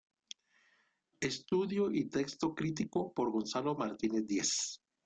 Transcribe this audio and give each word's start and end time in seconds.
Estudio 1.19 1.91
y 1.93 2.05
texto 2.09 2.55
crítico 2.55 3.13
por 3.13 3.29
Gonzalo 3.31 3.75
Martínez 3.75 4.25
Díez. 4.25 4.81